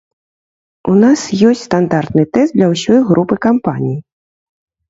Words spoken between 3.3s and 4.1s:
кампаній.